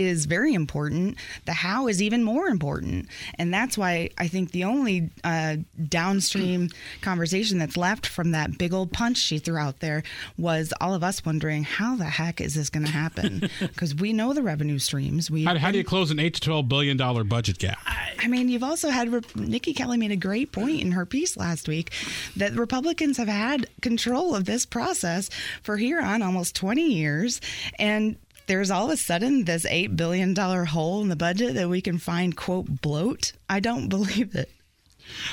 is 0.00 0.26
very 0.26 0.54
important. 0.54 1.16
The 1.44 1.52
how 1.52 1.88
is 1.88 2.02
even 2.02 2.24
more 2.24 2.48
important. 2.48 3.08
And 3.36 3.52
that's 3.52 3.76
why 3.76 4.10
I 4.18 4.28
think 4.28 4.52
the 4.52 4.64
only 4.64 5.10
uh, 5.24 5.56
downstream 5.88 6.70
conversation 7.02 7.58
that's 7.58 7.76
left 7.76 8.06
from 8.06 8.32
that 8.32 8.58
big 8.58 8.72
old 8.72 8.92
punch 8.92 9.18
she 9.18 9.38
threw 9.38 9.58
out 9.58 9.80
there 9.80 10.02
was 10.38 10.72
all 10.80 10.94
of 10.94 11.04
us 11.04 11.24
wondering 11.24 11.64
how 11.64 11.96
the 11.96 12.04
heck 12.04 12.40
is 12.40 12.54
this 12.54 12.70
going 12.70 12.86
to 12.86 12.92
happen? 12.92 13.48
Because 13.60 13.94
we 13.94 14.12
know 14.12 14.32
the 14.32 14.42
revenue 14.42 14.78
streams. 14.78 15.30
We 15.30 15.44
how, 15.44 15.56
how, 15.56 15.70
do 15.70 15.78
you 15.78 15.84
close 15.84 16.10
an 16.10 16.18
eight 16.18 16.34
to 16.34 16.40
twelve 16.40 16.68
billion 16.68 16.96
dollar 16.96 17.24
budget 17.24 17.58
gap? 17.58 17.78
I 18.18 18.26
mean, 18.26 18.48
you've 18.48 18.62
also 18.62 18.88
had 18.88 19.08
Niki 19.08 19.74
Kelly 19.74 19.96
made 19.96 20.10
a 20.10 20.16
great 20.16 20.52
point 20.52 20.80
in 20.80 20.92
her 20.92 21.06
piece 21.06 21.36
last 21.36 21.68
week 21.68 21.92
that 22.36 22.52
Republicans 22.54 23.16
have 23.16 23.28
had 23.28 23.66
control 23.80 24.34
of 24.34 24.44
this 24.44 24.66
process 24.66 25.30
for 25.62 25.76
here 25.76 26.00
on 26.00 26.22
almost 26.22 26.54
twenty 26.54 26.92
years, 26.92 27.40
and 27.78 28.16
there's 28.50 28.72
all 28.72 28.86
of 28.86 28.90
a 28.90 28.96
sudden 28.96 29.44
this 29.44 29.64
$8 29.64 29.96
billion 29.96 30.34
hole 30.34 31.02
in 31.02 31.08
the 31.08 31.14
budget 31.14 31.54
that 31.54 31.68
we 31.68 31.80
can 31.80 31.98
find, 31.98 32.36
quote, 32.36 32.82
bloat. 32.82 33.32
I 33.48 33.60
don't 33.60 33.88
believe 33.88 34.34
it. 34.34 34.50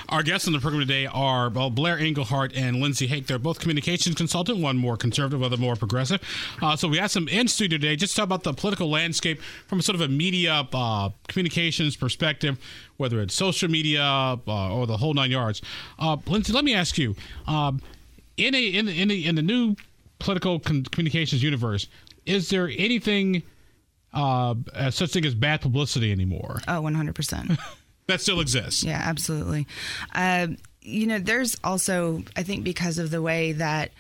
Our 0.10 0.22
guests 0.22 0.46
on 0.48 0.54
the 0.54 0.60
program 0.60 0.82
today 0.82 1.08
are 1.08 1.50
well, 1.50 1.72
Blair 1.72 1.98
Englehart 1.98 2.56
and 2.56 2.78
Lindsay 2.78 3.08
Hakke. 3.08 3.26
They're 3.26 3.40
both 3.40 3.60
communications 3.60 4.16
consultant, 4.16 4.60
one 4.60 4.78
more 4.78 4.98
conservative, 4.98 5.42
other 5.42 5.58
more 5.58 5.76
progressive. 5.76 6.22
Uh, 6.62 6.76
so 6.76 6.88
we 6.88 7.00
asked 7.00 7.16
them 7.16 7.28
in 7.28 7.48
studio 7.48 7.80
today 7.80 7.96
just 7.96 8.14
to 8.14 8.18
talk 8.18 8.26
about 8.26 8.44
the 8.44 8.54
political 8.54 8.88
landscape 8.90 9.42
from 9.68 9.82
sort 9.82 9.96
of 9.96 10.02
a 10.02 10.08
media 10.08 10.68
uh, 10.74 11.10
communications 11.28 11.96
perspective, 11.96 12.60
whether 12.98 13.20
it's 13.20 13.34
social 13.34 13.70
media 13.70 14.04
uh, 14.04 14.38
or 14.48 14.86
the 14.86 14.98
whole 14.98 15.16
nine 15.16 15.32
yards. 15.32 15.64
Uh, 15.98 16.18
Lindsay, 16.28 16.54
let 16.54 16.64
me 16.64 16.76
ask 16.76 17.00
you, 17.00 17.16
um, 17.48 17.82
in 18.38 18.54
a 18.54 18.64
in, 18.64 18.88
in, 18.88 19.08
the, 19.08 19.26
in 19.26 19.36
the 19.36 19.42
new 19.42 19.76
political 20.20 20.60
con- 20.60 20.84
communications 20.84 21.44
universe, 21.44 21.88
is 22.28 22.50
there 22.50 22.70
anything 22.78 23.44
uh, 24.14 24.56
such 24.90 25.12
thing 25.12 25.26
as 25.26 25.36
bad 25.36 25.62
publicity 25.62 26.12
anymore? 26.12 26.60
Oh, 26.68 26.82
100%. 26.82 27.58
that 28.08 28.22
still 28.22 28.40
exists. 28.40 28.84
Yeah, 28.84 29.02
absolutely. 29.04 29.68
Uh, 30.14 30.48
you 30.82 31.08
know, 31.08 31.20
there's 31.20 31.58
also, 31.64 32.24
I 32.36 32.44
think, 32.44 32.64
because 32.64 32.98
of 32.98 33.12
the 33.12 33.22
way 33.22 33.54
that 33.54 33.92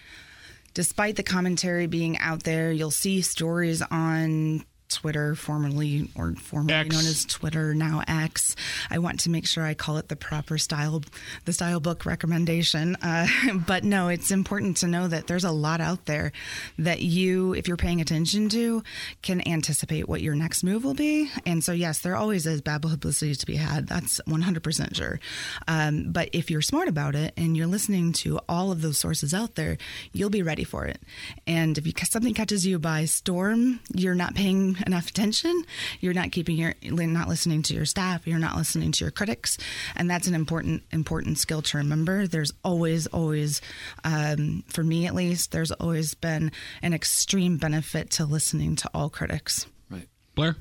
despite 0.73 1.15
the 1.15 1.23
commentary 1.23 1.87
being 1.87 2.17
out 2.19 2.43
there, 2.43 2.71
you'll 2.71 2.91
see 2.91 3.21
stories 3.21 3.81
on 3.81 4.63
Twitter, 4.89 5.35
formerly 5.35 6.09
or 6.15 6.33
formerly 6.33 6.73
X. 6.73 6.95
known 6.95 7.05
as 7.05 7.25
Twitter, 7.25 7.73
now 7.73 8.03
X. 8.07 8.55
I 8.89 8.99
want 8.99 9.21
to 9.21 9.29
make 9.29 9.45
sure 9.45 9.63
I 9.63 9.73
call 9.73 9.97
it 9.97 10.07
the 10.07 10.15
proper 10.15 10.57
style, 10.57 11.03
the 11.45 11.53
style 11.53 11.79
book 11.79 12.05
recommendation. 12.05 12.95
Uh, 13.01 13.27
but 13.67 13.83
no, 13.83 14.07
it's 14.07 14.31
important 14.31 14.77
to 14.77 14.87
know 14.87 15.07
that 15.07 15.27
there's 15.27 15.43
a 15.43 15.51
lot 15.51 15.81
out 15.81 16.05
there 16.05 16.31
that 16.77 17.01
you, 17.01 17.53
if 17.53 17.67
you're 17.67 17.77
paying 17.77 18.01
attention 18.01 18.49
to, 18.49 18.83
can 19.21 19.45
anticipate 19.47 20.07
what 20.07 20.21
your 20.21 20.35
next 20.35 20.63
move 20.63 20.83
will 20.83 20.93
be. 20.93 21.29
And 21.45 21.63
so, 21.63 21.71
yes, 21.71 21.99
there 21.99 22.15
always 22.15 22.45
is 22.45 22.61
bad 22.61 22.81
publicity 22.81 23.35
to 23.35 23.45
be 23.45 23.55
had. 23.55 23.87
That's 23.87 24.21
100% 24.27 24.95
sure. 24.95 25.19
Um, 25.67 26.11
but 26.11 26.29
if 26.33 26.49
you're 26.49 26.61
smart 26.61 26.87
about 26.87 27.15
it 27.15 27.33
and 27.37 27.57
you're 27.57 27.67
listening 27.67 28.13
to 28.13 28.39
all 28.47 28.71
of 28.71 28.81
those 28.81 28.97
sources 28.97 29.33
out 29.33 29.55
there, 29.55 29.77
you'll 30.13 30.29
be 30.29 30.43
ready 30.43 30.63
for 30.63 30.85
it. 30.85 31.01
And 31.45 31.77
if 31.77 31.85
you, 31.85 31.93
something 32.03 32.33
catches 32.33 32.65
you 32.65 32.79
by 32.79 33.05
storm, 33.05 33.79
you're 33.93 34.15
not 34.15 34.35
paying 34.35 34.76
paying 34.77 34.87
enough 34.87 35.09
attention. 35.09 35.63
You're 35.99 36.13
not 36.13 36.31
keeping 36.31 36.57
your, 36.57 36.73
not 36.83 37.27
listening 37.27 37.61
to 37.63 37.73
your 37.73 37.85
staff. 37.85 38.27
You're 38.27 38.39
not 38.39 38.55
listening 38.55 38.91
to 38.93 39.03
your 39.03 39.11
critics, 39.11 39.57
and 39.95 40.09
that's 40.09 40.27
an 40.27 40.35
important 40.35 40.83
important 40.91 41.37
skill 41.37 41.61
to 41.63 41.77
remember. 41.77 42.27
There's 42.27 42.51
always 42.63 43.07
always, 43.07 43.61
um, 44.03 44.63
for 44.67 44.83
me 44.83 45.05
at 45.07 45.15
least, 45.15 45.51
there's 45.51 45.71
always 45.71 46.13
been 46.13 46.51
an 46.81 46.93
extreme 46.93 47.57
benefit 47.57 48.11
to 48.11 48.25
listening 48.25 48.75
to 48.77 48.89
all 48.93 49.09
critics. 49.09 49.67
Right, 49.89 50.07
Blair. 50.35 50.55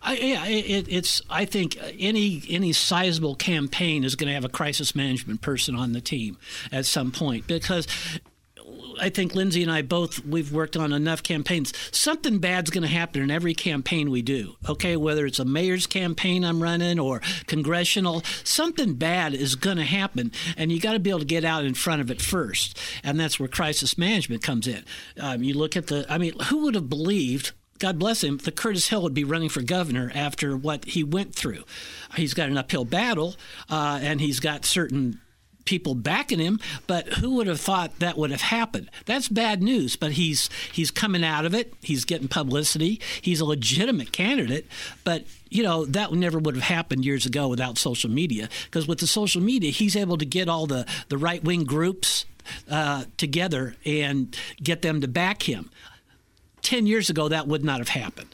I, 0.00 0.16
yeah, 0.16 0.46
it, 0.46 0.86
it's. 0.88 1.22
I 1.30 1.44
think 1.44 1.78
any 1.98 2.42
any 2.48 2.72
sizable 2.72 3.36
campaign 3.36 4.04
is 4.04 4.16
going 4.16 4.28
to 4.28 4.34
have 4.34 4.44
a 4.44 4.48
crisis 4.48 4.94
management 4.96 5.42
person 5.42 5.76
on 5.76 5.92
the 5.92 6.00
team 6.00 6.38
at 6.72 6.86
some 6.86 7.12
point 7.12 7.46
because 7.46 7.86
I 9.02 9.08
think 9.08 9.34
Lindsay 9.34 9.62
and 9.62 9.70
I 9.70 9.82
both 9.82 10.24
we've 10.24 10.52
worked 10.52 10.76
on 10.76 10.92
enough 10.92 11.24
campaigns. 11.24 11.72
Something 11.90 12.38
bad's 12.38 12.70
going 12.70 12.82
to 12.82 12.88
happen 12.88 13.20
in 13.20 13.32
every 13.32 13.52
campaign 13.52 14.10
we 14.10 14.22
do. 14.22 14.54
Okay, 14.68 14.96
whether 14.96 15.26
it's 15.26 15.40
a 15.40 15.44
mayor's 15.44 15.88
campaign 15.88 16.44
I'm 16.44 16.62
running 16.62 17.00
or 17.00 17.20
congressional, 17.48 18.22
something 18.44 18.94
bad 18.94 19.34
is 19.34 19.56
going 19.56 19.78
to 19.78 19.84
happen, 19.84 20.30
and 20.56 20.70
you 20.70 20.78
got 20.80 20.92
to 20.92 21.00
be 21.00 21.10
able 21.10 21.18
to 21.18 21.24
get 21.24 21.44
out 21.44 21.64
in 21.64 21.74
front 21.74 22.00
of 22.00 22.12
it 22.12 22.22
first, 22.22 22.78
and 23.02 23.18
that's 23.18 23.40
where 23.40 23.48
crisis 23.48 23.98
management 23.98 24.42
comes 24.42 24.68
in. 24.68 24.84
Um, 25.18 25.42
you 25.42 25.54
look 25.54 25.76
at 25.76 25.88
the. 25.88 26.06
I 26.08 26.18
mean, 26.18 26.38
who 26.44 26.58
would 26.62 26.76
have 26.76 26.88
believed? 26.88 27.52
God 27.80 27.98
bless 27.98 28.22
him, 28.22 28.38
that 28.38 28.54
Curtis 28.54 28.88
Hill 28.90 29.02
would 29.02 29.14
be 29.14 29.24
running 29.24 29.48
for 29.48 29.60
governor 29.60 30.12
after 30.14 30.56
what 30.56 30.84
he 30.84 31.02
went 31.02 31.34
through. 31.34 31.64
He's 32.14 32.32
got 32.32 32.48
an 32.48 32.56
uphill 32.56 32.84
battle, 32.84 33.34
uh, 33.68 33.98
and 34.00 34.20
he's 34.20 34.38
got 34.38 34.64
certain 34.64 35.20
people 35.72 35.94
backing 35.94 36.38
him, 36.38 36.60
but 36.86 37.08
who 37.14 37.30
would 37.30 37.46
have 37.46 37.58
thought 37.58 37.98
that 37.98 38.18
would 38.18 38.30
have 38.30 38.42
happened? 38.42 38.90
That's 39.06 39.26
bad 39.26 39.62
news, 39.62 39.96
but 39.96 40.12
he's 40.12 40.50
he's 40.70 40.90
coming 40.90 41.24
out 41.24 41.46
of 41.46 41.54
it. 41.54 41.72
He's 41.80 42.04
getting 42.04 42.28
publicity. 42.28 43.00
He's 43.22 43.40
a 43.40 43.46
legitimate 43.46 44.12
candidate, 44.12 44.66
but 45.02 45.24
you 45.48 45.62
know 45.62 45.86
that 45.86 46.12
never 46.12 46.38
would 46.38 46.56
have 46.56 46.64
happened 46.64 47.06
years 47.06 47.24
ago 47.24 47.48
without 47.48 47.78
social 47.78 48.10
media 48.10 48.50
because 48.64 48.86
with 48.86 48.98
the 48.98 49.06
social 49.06 49.40
media, 49.40 49.70
he's 49.70 49.96
able 49.96 50.18
to 50.18 50.26
get 50.26 50.46
all 50.46 50.66
the 50.66 50.84
the 51.08 51.16
right-wing 51.16 51.64
groups 51.64 52.26
uh, 52.70 53.04
together 53.16 53.74
and 53.86 54.36
get 54.62 54.82
them 54.82 55.00
to 55.00 55.08
back 55.08 55.48
him. 55.48 55.70
10 56.60 56.86
years 56.86 57.08
ago 57.08 57.28
that 57.28 57.48
would 57.48 57.64
not 57.64 57.78
have 57.78 57.88
happened. 57.88 58.28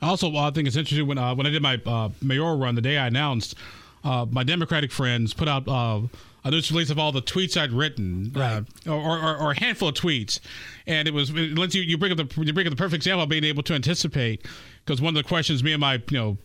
Also, 0.00 0.34
I 0.34 0.50
think 0.50 0.66
it's 0.66 0.76
interesting 0.76 1.06
when 1.06 1.18
uh, 1.18 1.34
when 1.34 1.46
I 1.46 1.50
did 1.50 1.60
my 1.60 1.78
uh, 1.84 2.08
mayoral 2.22 2.58
run 2.58 2.74
the 2.74 2.80
day 2.80 2.96
I 2.96 3.06
announced, 3.06 3.54
uh, 4.04 4.26
my 4.30 4.44
Democratic 4.44 4.92
friends 4.92 5.34
put 5.34 5.48
out 5.48 5.68
uh, 5.68 6.00
a 6.44 6.50
news 6.50 6.70
release 6.70 6.90
of 6.90 6.98
all 6.98 7.12
the 7.12 7.22
tweets 7.22 7.60
I'd 7.60 7.72
written, 7.72 8.32
uh, 8.36 8.62
or, 8.86 9.18
or, 9.18 9.36
or, 9.36 9.50
a 9.52 9.60
handful 9.60 9.88
of 9.88 9.94
tweets, 9.94 10.40
and 10.86 11.06
it 11.06 11.14
was 11.14 11.30
Lindsay. 11.32 11.80
You, 11.80 11.84
you 11.84 11.98
bring 11.98 12.12
up 12.12 12.18
the 12.18 12.44
you 12.44 12.52
bring 12.52 12.66
up 12.66 12.70
the 12.70 12.76
perfect 12.76 12.96
example 12.96 13.24
of 13.24 13.28
being 13.28 13.44
able 13.44 13.62
to 13.64 13.74
anticipate 13.74 14.46
because 14.84 15.00
one 15.00 15.16
of 15.16 15.22
the 15.22 15.28
questions 15.28 15.62
me 15.62 15.72
and 15.72 15.80
my 15.80 16.02
you 16.10 16.18
know 16.18 16.38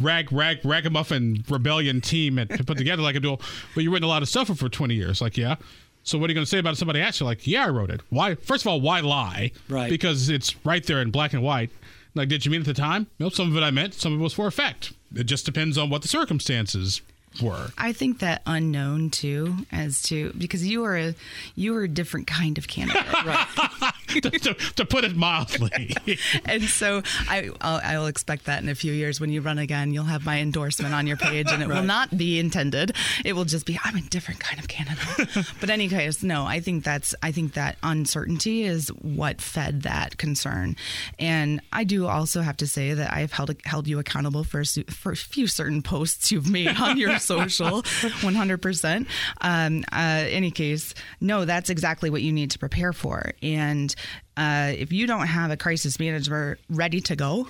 rag 0.00 0.32
rag 0.32 0.64
ragamuffin 0.64 1.44
rebellion 1.48 2.00
team 2.00 2.36
had 2.36 2.66
put 2.66 2.78
together 2.78 3.02
like 3.02 3.16
a 3.16 3.20
dual. 3.20 3.40
Well, 3.74 3.82
you've 3.82 3.92
written 3.92 4.06
a 4.06 4.08
lot 4.08 4.22
of 4.22 4.28
stuff 4.28 4.56
for 4.56 4.68
20 4.68 4.94
years, 4.94 5.20
like 5.20 5.36
yeah. 5.36 5.56
So 6.02 6.18
what 6.18 6.30
are 6.30 6.32
you 6.32 6.34
going 6.34 6.46
to 6.46 6.50
say 6.50 6.58
about 6.58 6.76
somebody 6.78 7.00
asks 7.00 7.20
you 7.20 7.26
like, 7.26 7.46
yeah, 7.46 7.66
I 7.66 7.68
wrote 7.68 7.90
it. 7.90 8.00
Why? 8.08 8.34
First 8.34 8.64
of 8.64 8.68
all, 8.68 8.80
why 8.80 9.00
lie? 9.00 9.52
Right. 9.68 9.90
Because 9.90 10.30
it's 10.30 10.56
right 10.64 10.82
there 10.84 11.02
in 11.02 11.10
black 11.10 11.34
and 11.34 11.42
white. 11.42 11.70
Like, 12.14 12.28
did 12.28 12.44
you 12.44 12.50
mean 12.50 12.60
at 12.60 12.66
the 12.66 12.74
time? 12.74 13.06
No, 13.18 13.28
some 13.28 13.50
of 13.50 13.56
it 13.56 13.64
I 13.64 13.70
meant. 13.70 13.94
Some 13.94 14.12
of 14.12 14.20
it 14.20 14.22
was 14.22 14.34
for 14.34 14.46
effect. 14.46 14.92
It 15.14 15.24
just 15.24 15.46
depends 15.46 15.78
on 15.78 15.90
what 15.90 16.02
the 16.02 16.08
circumstances 16.08 17.02
were. 17.42 17.68
I 17.78 17.92
think 17.92 18.18
that 18.20 18.42
unknown 18.46 19.10
too, 19.10 19.58
as 19.70 20.02
to 20.04 20.32
because 20.36 20.66
you 20.66 20.84
are 20.84 20.96
a 20.96 21.14
you 21.54 21.76
are 21.76 21.82
a 21.84 21.88
different 21.88 22.26
kind 22.26 22.58
of 22.58 22.68
candidate, 22.68 23.24
right? 23.24 23.46
to, 24.22 24.54
to, 24.74 24.84
put 24.84 25.04
it 25.04 25.14
mildly. 25.14 25.94
and 26.44 26.64
so 26.64 27.02
I 27.28 27.50
I'll, 27.60 27.80
I 27.82 27.98
will 27.98 28.06
expect 28.06 28.46
that 28.46 28.62
in 28.62 28.68
a 28.68 28.74
few 28.74 28.92
years 28.92 29.20
when 29.20 29.30
you 29.30 29.40
run 29.40 29.58
again, 29.58 29.92
you'll 29.92 30.04
have 30.04 30.24
my 30.24 30.40
endorsement 30.40 30.94
on 30.94 31.06
your 31.06 31.16
page, 31.16 31.46
and 31.50 31.62
it 31.62 31.68
right. 31.68 31.76
will 31.76 31.86
not 31.86 32.16
be 32.16 32.38
intended. 32.38 32.94
It 33.24 33.34
will 33.34 33.44
just 33.44 33.64
be 33.66 33.78
I'm 33.84 33.96
a 33.96 34.02
different 34.02 34.40
kind 34.40 34.58
of 34.58 34.68
candidate. 34.68 35.46
but 35.60 35.70
anyways, 35.70 36.22
no, 36.22 36.44
I 36.44 36.60
think 36.60 36.84
that's 36.84 37.14
I 37.22 37.32
think 37.32 37.54
that 37.54 37.76
uncertainty 37.82 38.64
is 38.64 38.88
what 38.88 39.40
fed 39.40 39.82
that 39.82 40.18
concern, 40.18 40.76
and 41.18 41.60
I 41.72 41.84
do 41.84 42.06
also 42.06 42.40
have 42.40 42.56
to 42.58 42.66
say 42.66 42.94
that 42.94 43.12
I've 43.12 43.32
held 43.32 43.54
held 43.64 43.86
you 43.86 43.98
accountable 44.00 44.42
for 44.42 44.64
for 44.64 45.12
a 45.12 45.16
few 45.16 45.46
certain 45.46 45.82
posts 45.82 46.32
you've 46.32 46.50
made 46.50 46.76
on 46.76 46.98
your 46.98 47.19
social 47.20 47.82
100%. 47.82 49.06
Um, 49.40 49.84
uh, 49.92 49.96
any 50.28 50.50
case, 50.50 50.94
no, 51.20 51.44
that's 51.44 51.70
exactly 51.70 52.10
what 52.10 52.22
you 52.22 52.32
need 52.32 52.50
to 52.52 52.58
prepare 52.58 52.92
for. 52.92 53.32
And 53.42 53.94
uh, 54.36 54.72
if 54.76 54.92
you 54.92 55.06
don't 55.06 55.26
have 55.26 55.50
a 55.50 55.56
crisis 55.56 55.98
manager 55.98 56.58
ready 56.68 57.00
to 57.02 57.16
go, 57.16 57.48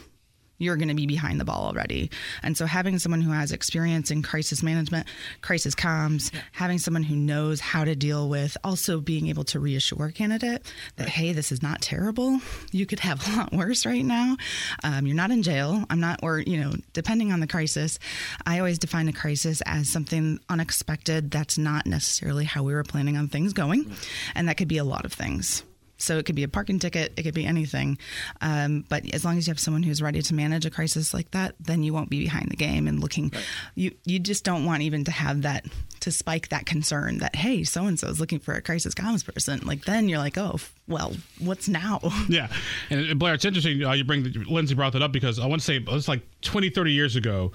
you're 0.60 0.76
going 0.76 0.88
to 0.88 0.94
be 0.94 1.06
behind 1.06 1.40
the 1.40 1.44
ball 1.44 1.64
already. 1.64 2.10
And 2.42 2.56
so 2.56 2.66
having 2.66 2.98
someone 2.98 3.22
who 3.22 3.32
has 3.32 3.50
experience 3.50 4.10
in 4.10 4.22
crisis 4.22 4.62
management, 4.62 5.08
crisis 5.40 5.74
comms, 5.74 6.32
yeah. 6.32 6.42
having 6.52 6.78
someone 6.78 7.02
who 7.02 7.16
knows 7.16 7.58
how 7.60 7.82
to 7.84 7.96
deal 7.96 8.28
with 8.28 8.56
also 8.62 9.00
being 9.00 9.28
able 9.28 9.44
to 9.44 9.58
reassure 9.58 10.06
a 10.06 10.12
candidate 10.12 10.62
that, 10.96 11.04
right. 11.04 11.08
hey, 11.08 11.32
this 11.32 11.50
is 11.50 11.62
not 11.62 11.80
terrible. 11.80 12.38
You 12.70 12.86
could 12.86 13.00
have 13.00 13.26
a 13.26 13.36
lot 13.36 13.52
worse 13.52 13.86
right 13.86 14.04
now. 14.04 14.36
Um, 14.84 15.06
you're 15.06 15.16
not 15.16 15.30
in 15.30 15.42
jail. 15.42 15.84
I'm 15.88 16.00
not, 16.00 16.20
or, 16.22 16.38
you 16.38 16.60
know, 16.60 16.74
depending 16.92 17.32
on 17.32 17.40
the 17.40 17.46
crisis, 17.46 17.98
I 18.46 18.58
always 18.58 18.78
define 18.78 19.08
a 19.08 19.12
crisis 19.12 19.62
as 19.64 19.88
something 19.88 20.38
unexpected 20.50 21.30
that's 21.30 21.56
not 21.56 21.86
necessarily 21.86 22.44
how 22.44 22.62
we 22.62 22.74
were 22.74 22.84
planning 22.84 23.16
on 23.16 23.28
things 23.28 23.54
going. 23.54 23.88
Right. 23.88 24.08
And 24.34 24.48
that 24.48 24.58
could 24.58 24.68
be 24.68 24.78
a 24.78 24.84
lot 24.84 25.06
of 25.06 25.12
things. 25.12 25.64
So 26.02 26.18
it 26.18 26.26
could 26.26 26.34
be 26.34 26.42
a 26.42 26.48
parking 26.48 26.78
ticket, 26.78 27.12
it 27.16 27.22
could 27.22 27.34
be 27.34 27.46
anything. 27.46 27.98
Um, 28.40 28.84
but 28.88 29.12
as 29.14 29.24
long 29.24 29.38
as 29.38 29.46
you 29.46 29.50
have 29.50 29.60
someone 29.60 29.82
who's 29.82 30.02
ready 30.02 30.22
to 30.22 30.34
manage 30.34 30.66
a 30.66 30.70
crisis 30.70 31.12
like 31.12 31.30
that, 31.32 31.54
then 31.60 31.82
you 31.82 31.92
won't 31.92 32.10
be 32.10 32.20
behind 32.20 32.50
the 32.50 32.56
game 32.56 32.88
and 32.88 33.00
looking. 33.00 33.30
Right. 33.34 33.44
You 33.74 33.94
you 34.04 34.18
just 34.18 34.44
don't 34.44 34.64
want 34.64 34.82
even 34.82 35.04
to 35.04 35.10
have 35.10 35.42
that 35.42 35.66
to 36.00 36.10
spike 36.10 36.48
that 36.48 36.66
concern 36.66 37.18
that 37.18 37.36
hey, 37.36 37.64
so 37.64 37.84
and 37.84 37.98
so 37.98 38.08
is 38.08 38.20
looking 38.20 38.38
for 38.38 38.54
a 38.54 38.62
crisis 38.62 38.94
comms 38.94 39.24
person. 39.24 39.60
Like 39.64 39.84
then 39.84 40.08
you're 40.08 40.18
like, 40.18 40.38
oh, 40.38 40.58
well, 40.88 41.14
what's 41.38 41.68
now? 41.68 42.00
Yeah, 42.28 42.48
and, 42.90 43.18
Blair, 43.18 43.34
it's 43.34 43.44
interesting 43.44 43.84
uh, 43.84 43.92
you 43.92 44.04
bring 44.04 44.22
the, 44.22 44.44
Lindsay 44.48 44.74
brought 44.74 44.92
that 44.92 45.02
up 45.02 45.10
because 45.10 45.38
I 45.38 45.46
want 45.46 45.60
to 45.60 45.64
say 45.64 45.76
it 45.76 45.86
was 45.86 46.06
like 46.06 46.22
20, 46.42 46.70
30 46.70 46.92
years 46.92 47.16
ago. 47.16 47.50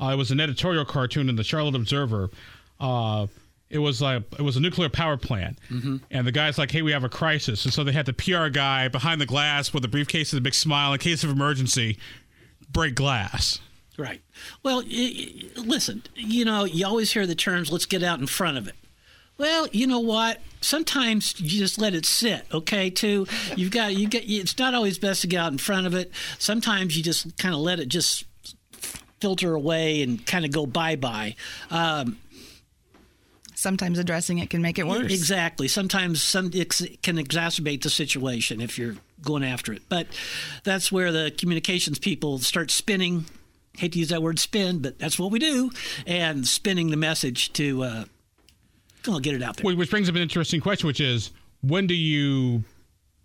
Uh, 0.00 0.08
it 0.08 0.16
was 0.16 0.30
an 0.30 0.40
editorial 0.40 0.84
cartoon 0.84 1.28
in 1.28 1.36
the 1.36 1.44
Charlotte 1.44 1.74
Observer. 1.74 2.30
Uh, 2.80 3.28
it 3.68 3.78
was 3.78 4.00
like 4.00 4.22
it 4.38 4.42
was 4.42 4.56
a 4.56 4.60
nuclear 4.60 4.88
power 4.88 5.16
plant, 5.16 5.58
mm-hmm. 5.70 5.96
and 6.10 6.26
the 6.26 6.32
guy's 6.32 6.58
like, 6.58 6.70
"Hey, 6.70 6.82
we 6.82 6.92
have 6.92 7.04
a 7.04 7.08
crisis," 7.08 7.64
and 7.64 7.74
so 7.74 7.82
they 7.82 7.92
had 7.92 8.06
the 8.06 8.12
PR 8.12 8.48
guy 8.48 8.88
behind 8.88 9.20
the 9.20 9.26
glass 9.26 9.72
with 9.72 9.84
a 9.84 9.88
briefcase 9.88 10.32
and 10.32 10.38
a 10.38 10.42
big 10.42 10.54
smile 10.54 10.92
in 10.92 10.98
case 10.98 11.24
of 11.24 11.30
emergency, 11.30 11.98
break 12.70 12.94
glass. 12.94 13.58
Right. 13.98 14.20
Well, 14.62 14.82
listen, 15.56 16.02
you 16.14 16.44
know, 16.44 16.64
you 16.64 16.86
always 16.86 17.12
hear 17.12 17.26
the 17.26 17.34
terms 17.34 17.72
"let's 17.72 17.86
get 17.86 18.02
out 18.02 18.20
in 18.20 18.26
front 18.26 18.58
of 18.58 18.68
it." 18.68 18.74
Well, 19.38 19.68
you 19.72 19.86
know 19.86 20.00
what? 20.00 20.40
Sometimes 20.60 21.38
you 21.40 21.58
just 21.58 21.78
let 21.78 21.94
it 21.94 22.06
sit, 22.06 22.46
okay? 22.52 22.88
Too, 22.88 23.26
you've 23.54 23.70
got 23.70 23.94
you 23.94 24.08
get. 24.08 24.24
It's 24.26 24.58
not 24.58 24.74
always 24.74 24.98
best 24.98 25.22
to 25.22 25.26
get 25.26 25.40
out 25.40 25.52
in 25.52 25.58
front 25.58 25.86
of 25.86 25.94
it. 25.94 26.12
Sometimes 26.38 26.96
you 26.96 27.02
just 27.02 27.36
kind 27.36 27.54
of 27.54 27.60
let 27.60 27.80
it 27.80 27.88
just 27.88 28.24
filter 29.20 29.54
away 29.54 30.02
and 30.02 30.24
kind 30.26 30.44
of 30.44 30.52
go 30.52 30.66
bye 30.66 30.96
bye. 30.96 31.34
Um, 31.70 32.18
sometimes 33.66 33.98
addressing 33.98 34.38
it 34.38 34.48
can 34.48 34.62
make 34.62 34.78
it 34.78 34.86
worse. 34.86 35.12
Exactly. 35.12 35.66
Sometimes 35.66 36.22
some 36.22 36.52
it 36.54 37.02
can 37.02 37.16
exacerbate 37.16 37.82
the 37.82 37.90
situation 37.90 38.60
if 38.60 38.78
you're 38.78 38.94
going 39.22 39.42
after 39.42 39.72
it. 39.72 39.82
But 39.88 40.06
that's 40.62 40.92
where 40.92 41.10
the 41.10 41.34
communications 41.36 41.98
people 41.98 42.38
start 42.38 42.70
spinning. 42.70 43.24
Hate 43.76 43.90
to 43.94 43.98
use 43.98 44.10
that 44.10 44.22
word 44.22 44.38
spin, 44.38 44.78
but 44.78 45.00
that's 45.00 45.18
what 45.18 45.32
we 45.32 45.40
do, 45.40 45.72
and 46.06 46.46
spinning 46.46 46.90
the 46.90 46.96
message 46.96 47.52
to 47.54 47.82
uh, 47.82 48.04
well, 49.04 49.18
get 49.18 49.34
it 49.34 49.42
out 49.42 49.56
there. 49.56 49.74
Which 49.74 49.90
brings 49.90 50.08
up 50.08 50.14
an 50.14 50.22
interesting 50.22 50.60
question, 50.60 50.86
which 50.86 51.00
is 51.00 51.32
when 51.62 51.88
do 51.88 51.94
you 51.94 52.62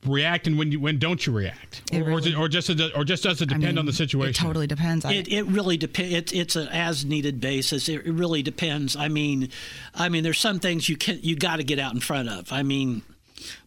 react 0.05 0.47
and 0.47 0.57
when 0.57 0.71
you 0.71 0.79
when 0.79 0.97
don't 0.97 1.25
you 1.25 1.33
react? 1.33 1.81
Or, 1.93 2.03
really, 2.03 2.33
or, 2.33 2.47
just 2.47 2.69
or 2.69 3.03
just 3.03 3.23
does 3.23 3.41
it 3.41 3.47
depend 3.47 3.65
I 3.65 3.67
mean, 3.67 3.77
on 3.77 3.85
the 3.85 3.93
situation? 3.93 4.43
it 4.43 4.47
totally 4.47 4.67
depends. 4.67 5.05
It, 5.05 5.27
it 5.27 5.43
really 5.43 5.77
depends 5.77 6.13
it, 6.13 6.33
it's 6.33 6.55
an 6.55 6.67
as 6.69 7.05
needed 7.05 7.39
basis. 7.39 7.87
It 7.89 8.05
really 8.05 8.41
depends. 8.41 8.95
I 8.95 9.07
mean 9.07 9.49
i 9.93 10.09
mean 10.09 10.23
there's 10.23 10.39
some 10.39 10.59
things 10.59 10.89
you 10.89 10.97
can 10.97 11.19
you 11.21 11.35
got 11.35 11.57
to 11.57 11.63
get 11.63 11.79
out 11.79 11.93
in 11.93 11.99
front 11.99 12.29
of. 12.29 12.51
I 12.51 12.63
mean 12.63 13.03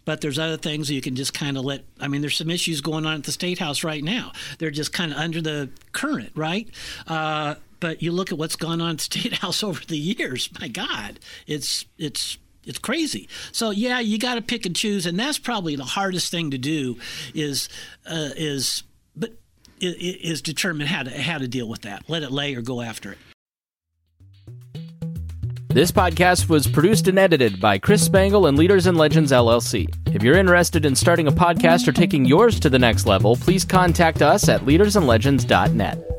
but 0.05 0.21
there's 0.21 0.39
other 0.39 0.57
things 0.57 0.91
you 0.91 1.01
can 1.01 1.17
just 1.17 1.35
kind 1.35 1.59
of 1.59 1.65
let 1.65 1.85
i 1.99 2.07
mean 2.07 2.21
there's 2.21 2.37
some 2.37 2.49
issues 2.49 2.81
going 2.81 3.05
on 3.05 3.17
at 3.17 3.25
the 3.25 3.33
state 3.33 3.59
house 3.59 3.85
right 3.85 4.03
now. 4.03 4.33
They're 4.59 4.71
just 4.71 4.93
kind 4.93 5.13
of 5.13 5.19
under 5.19 5.41
the 5.41 5.71
current 5.93 6.33
right? 6.35 6.69
Uh, 7.07 7.57
but 7.81 8.03
you 8.03 8.13
look 8.13 8.33
at 8.33 8.39
what's 8.39 8.57
gone 8.57 8.81
on 8.81 8.93
at 8.93 9.01
state 9.01 9.35
house 9.39 9.63
over 9.63 9.85
the 9.85 9.99
years. 9.99 10.49
My 10.61 10.69
god 10.69 11.21
it's 11.47 11.87
it's 11.99 12.39
it's 12.67 12.79
crazy. 12.79 13.29
So 13.53 13.71
yeah, 13.71 14.01
you 14.01 14.19
got 14.19 14.35
to 14.37 14.43
pick 14.43 14.67
and 14.67 14.75
choose, 14.75 15.07
and 15.07 15.19
that's 15.19 15.39
probably 15.39 15.77
the 15.77 15.85
hardest 15.85 16.31
thing 16.31 16.51
to 16.51 16.59
do. 16.59 16.99
Is 17.35 17.69
uh, 18.07 18.31
is 18.37 18.83
but 19.17 19.33
is 19.81 20.43
determine 20.43 20.87
how 20.87 21.03
to 21.03 21.11
how 21.11 21.39
to 21.39 21.49
deal 21.49 21.69
with 21.69 21.83
that. 21.83 22.05
Let 22.09 22.23
it 22.23 22.31
lay 22.31 22.55
or 22.55 22.63
go 22.63 22.81
after 22.81 23.13
it. 23.13 23.19
This 25.75 25.91
podcast 25.91 26.49
was 26.49 26.69
produced 26.69 27.09
and 27.09 27.19
edited 27.19 27.61
by 27.61 27.79
Chris 27.79 28.05
Spangle 28.05 28.47
and 28.47 28.57
Leaders 28.57 28.87
and 28.87 28.97
Legends 28.97 29.33
LLC. 29.33 29.93
If 30.15 30.23
you're 30.23 30.37
interested 30.37 30.87
in 30.87 30.95
starting 30.95 31.27
a 31.27 31.33
podcast 31.33 31.89
or 31.89 31.93
taking 31.93 32.25
yours 32.25 32.61
to 32.61 32.71
the 32.71 32.79
next 32.79 33.07
level, 33.07 33.35
please 33.35 33.65
contact 33.65 34.23
us 34.23 34.49
at 34.49 34.61
leadersandlegends.net. 34.61 36.14